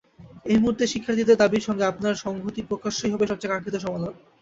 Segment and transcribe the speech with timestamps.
[0.45, 4.13] এই মুহূর্তে শিক্ষার্থীদের দাবির সঙ্গে আপনার সংহতি প্রকাশই হবে সবচেয়ে কাঙ্ক্ষিত সমাধান।